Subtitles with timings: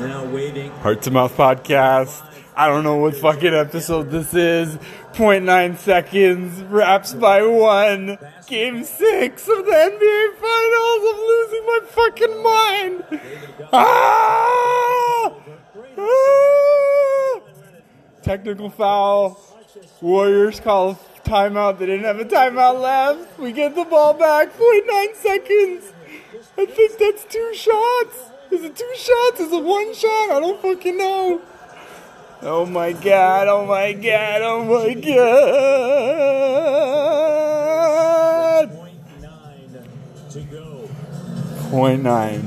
[0.00, 0.70] Now waiting.
[0.70, 2.26] Heart to Mouth Podcast.
[2.56, 4.76] I don't know what fucking episode this is.
[5.12, 8.16] 0.9 seconds, Raps by one.
[8.46, 11.02] Game six of the NBA Finals.
[11.10, 13.04] I'm losing my fucking mind.
[13.72, 15.34] Ah!
[15.98, 17.40] Ah!
[18.22, 19.38] Technical foul.
[20.00, 20.94] Warriors call
[21.24, 21.78] timeout.
[21.78, 23.38] They didn't have a timeout left.
[23.38, 24.56] We get the ball back.
[24.56, 25.92] 0.9 seconds.
[26.56, 28.29] I think that's two shots.
[28.50, 29.40] Is it two shots?
[29.40, 30.30] Is it one shot?
[30.30, 31.40] I don't fucking know.
[32.42, 34.94] Oh my god, oh my god, oh my
[38.60, 38.70] god.
[38.70, 39.84] Point nine
[40.30, 40.88] to go.
[41.70, 42.42] Point nine.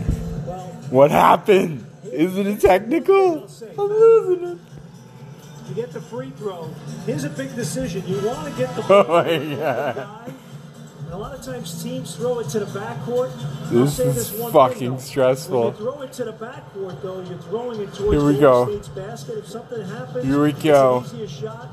[0.89, 1.85] What happened?
[2.11, 3.47] Is it a technical?
[3.77, 4.57] I'm losing it.
[5.69, 6.69] You get the free throw.
[7.05, 8.03] Here's a big decision.
[8.05, 10.07] You want to get the Oh my god.
[11.13, 13.31] A lot of times teams throw it to the backcourt.
[13.69, 14.97] This say is one fucking though.
[14.97, 15.71] stressful.
[15.73, 18.65] Throw it to the backcourt, though, you're throwing it towards Here we the go.
[18.67, 19.37] State's basket.
[19.37, 20.99] If something happens, Here we go.
[20.99, 21.69] an easier shot.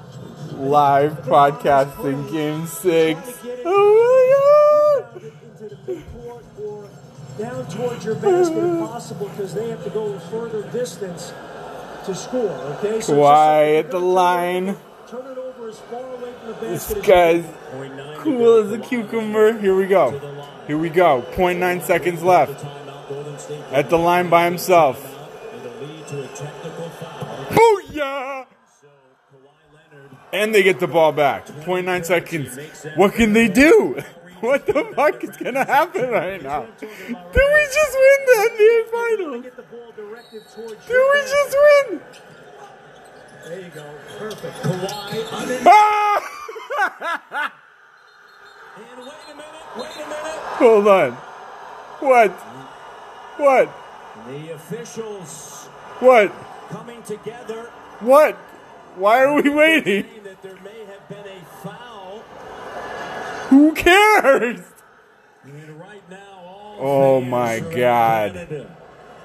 [0.58, 3.18] Live podcasting game six.
[3.22, 5.32] Trying to get it Oh my god.
[5.42, 6.88] into the midcourt or
[7.38, 11.32] down towards your basket if possible because they have to go a further distance
[12.04, 12.50] to score.
[12.78, 14.76] Okay, so Kawhi at the line.
[15.08, 15.38] Turn it
[15.70, 17.54] over as far away from the basket This guy's can.
[17.72, 19.58] Point nine to cool as a cucumber.
[19.58, 20.10] Here we go.
[20.66, 21.22] Here we go.
[21.32, 22.64] 0.9 seconds left.
[22.64, 25.02] Timeout, Golden State At the line by himself.
[25.52, 27.46] with a lead to a technical foul.
[27.46, 28.46] Booyah!
[28.80, 28.86] So
[29.32, 31.46] Kawhi Leonard And they get the ball back.
[31.46, 32.58] 0.9 seconds.
[32.96, 33.98] What can they do?
[34.40, 36.62] What the fuck is gonna happen right now?
[36.80, 39.42] Do we just win the NBA Finals?
[39.42, 41.56] Get the ball directed towards Do your we just
[41.90, 42.00] win?
[43.44, 43.84] There you go.
[44.18, 44.56] Perfect.
[44.62, 45.58] Kawhi under.
[45.66, 47.52] Ah!
[48.76, 49.76] And wait a minute.
[49.76, 50.38] Wait a minute.
[50.58, 51.12] Hold on.
[52.00, 52.30] What?
[53.36, 53.68] What?
[54.28, 55.66] The officials
[56.00, 56.32] What?
[56.70, 57.64] coming together
[58.00, 58.36] What?
[58.96, 60.06] Why are we waiting?
[60.24, 62.18] that there may have been a foul.
[63.48, 64.60] Who cares?
[65.44, 68.32] And right now, all Oh my God.
[68.34, 68.76] Canada.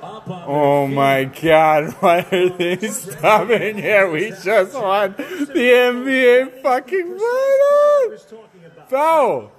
[0.08, 4.10] Oh my god, why are they stopping here?
[4.10, 8.34] We just won the NBA fucking finals!
[8.88, 9.52] Foul!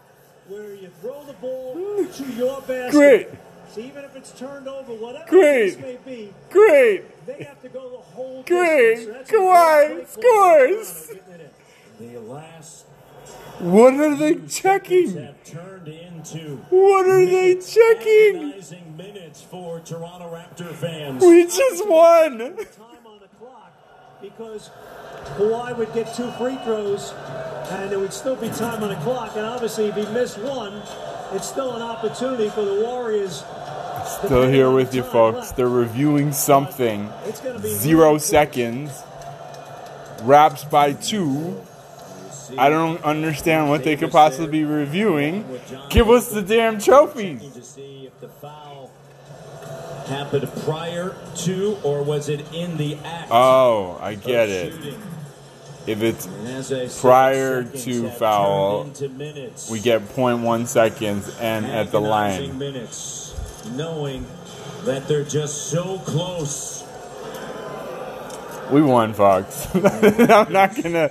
[0.48, 1.74] where you throw the ball
[2.06, 2.92] to your basket.
[2.92, 3.28] Great!
[3.68, 5.80] So even if it's turned over, whatever Great.
[5.80, 7.26] may be, Great!
[7.26, 8.96] they have to go the whole Great.
[8.96, 9.28] distance.
[9.28, 11.12] So Kawhi scores.
[11.98, 12.86] The last
[13.58, 15.14] What are they checking?
[16.70, 18.52] What are they checking?
[18.96, 21.22] minutes for Toronto Raptor fans.
[21.22, 22.38] We just won!
[22.38, 23.72] Time on the clock
[24.22, 24.70] because
[25.36, 27.12] Kawhi would get two free throws
[27.70, 29.36] and there would still be time on the clock.
[29.36, 30.82] And obviously, if he missed one,
[31.32, 33.44] it's still an opportunity for the Warriors.
[34.24, 35.50] Still here with you folks.
[35.52, 37.10] They're reviewing something.
[37.24, 39.02] It's going to be Zero seconds.
[40.22, 41.60] Raps by two.
[42.56, 45.44] I don't understand what they could possibly be reviewing.
[45.90, 47.52] Give us the damn trophies.
[47.52, 48.90] to see if the foul
[50.06, 53.28] happened prior to or was it in the act.
[53.30, 54.72] Oh, I get it.
[55.86, 59.70] If it's And as I said, Prior to foul, turned into minutes.
[59.70, 62.58] we get 0.1 seconds and at the line.
[62.58, 63.34] minutes,
[63.76, 64.26] knowing
[64.84, 66.82] that they're just so close.
[68.72, 69.68] We won, Fox.
[69.74, 71.10] I'm not gonna.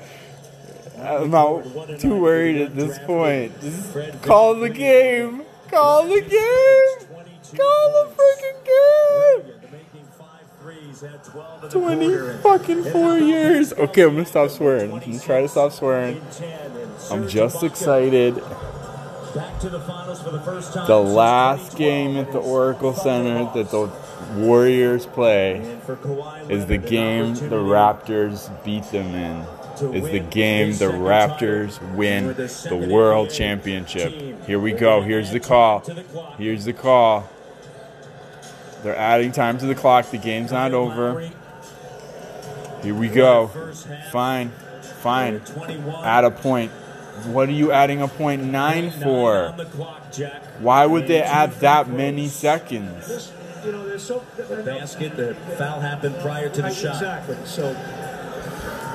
[1.06, 3.60] I'm not too worried at this point.
[3.62, 5.44] Just call the game.
[5.70, 7.08] Call the game.
[7.56, 9.54] Call the freaking game.
[9.62, 13.74] They're making five threes, had 12 in the 20 fucking four years.
[13.74, 14.92] Okay, I'm gonna stop swearing.
[14.94, 16.18] I'm gonna try to stop swearing.
[16.18, 18.36] In 10, and I'm just excited.
[20.88, 23.92] The last game at the Oracle Center that the
[24.38, 25.58] Warriors play
[26.50, 29.46] is the game the Raptors beat them in.
[29.78, 34.46] To Is the game the Raptors win the World Championship.
[34.46, 35.02] Here we go.
[35.02, 35.84] Here's the call.
[36.38, 37.30] Here's the call.
[38.84, 40.12] They're adding time to the clock.
[40.12, 41.30] The game's not over.
[42.84, 43.48] Here we go.
[44.12, 44.52] Fine.
[45.02, 45.42] Fine.
[46.04, 46.72] Add a point.
[47.26, 49.50] What are you adding a point nine for?
[50.60, 53.32] Why would they add that many seconds?
[53.66, 54.24] You know, there's so.
[54.38, 56.96] The basket, the foul happened prior to the shot.
[56.96, 57.38] Exactly.
[57.46, 57.74] So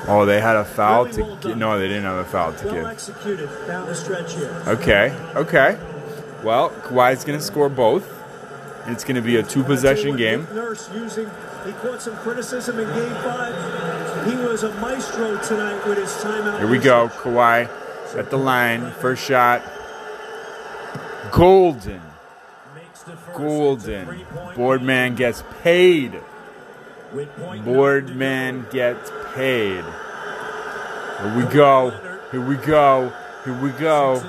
[0.07, 1.57] Oh, they had a foul to give.
[1.57, 2.85] No, they didn't have a foul to well give.
[2.85, 4.63] executed down the stretch here.
[4.67, 5.77] Okay, okay.
[6.43, 8.19] Well, Kawhi's going to score both.
[8.87, 10.47] It's going to be a two possession game.
[10.53, 11.29] Nurse using,
[11.65, 14.27] he caught some criticism in Game Five.
[14.27, 16.57] He was a maestro tonight with his timeout.
[16.57, 17.09] Here we go.
[17.09, 17.69] Kawhi
[18.17, 18.91] at the line.
[18.93, 19.61] First shot.
[21.31, 22.01] Golden.
[22.73, 23.37] Makes the first.
[23.37, 24.01] Golden.
[24.01, 26.19] It's a three-point Boardman gets paid.
[27.63, 29.83] Boardman gets paid.
[29.83, 31.89] Here we go.
[32.31, 33.13] Here we go.
[33.43, 34.23] Here we go.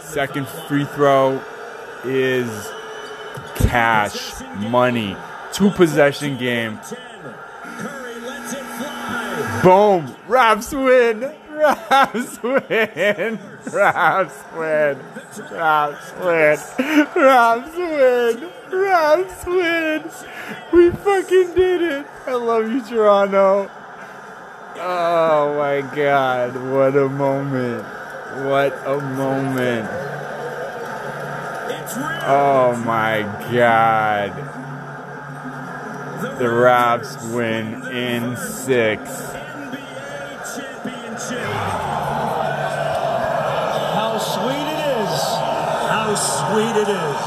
[0.00, 1.42] Second free throw
[2.04, 2.48] is
[3.56, 5.16] cash money.
[5.52, 6.80] Two possession game.
[9.62, 10.14] Boom.
[10.26, 11.34] Raps win.
[11.64, 13.38] Raps win.
[13.72, 14.98] Raps win.
[15.50, 16.58] Raps win.
[17.16, 18.50] Raps win.
[18.70, 20.02] Raps win.
[20.72, 22.06] We fucking did it.
[22.26, 23.70] I love you, Toronto.
[24.76, 26.54] Oh my god.
[26.70, 27.84] What a moment.
[28.44, 29.88] What a moment.
[32.26, 34.32] Oh my god.
[36.38, 39.34] The Raps win in six.
[44.34, 45.14] Sweet it is.
[45.86, 47.22] How sweet it is.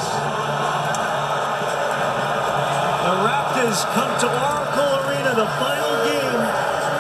[3.07, 6.42] The Raptors come to Oracle Arena, the final game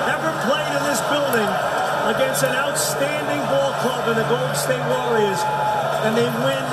[0.07, 1.51] ever played in this building
[2.07, 5.41] against an outstanding ball club in the Golden State Warriors.
[6.07, 6.63] And they win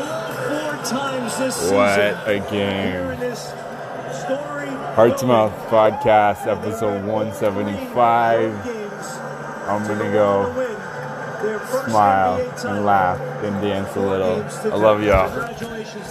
[0.00, 1.76] all four times this season.
[1.76, 3.12] What a game.
[4.94, 8.54] Heart to Mouth Podcast, episode 175.
[9.68, 10.63] I'm gonna go
[11.86, 14.42] smile and laugh and dance a little.
[14.72, 15.28] I love y'all.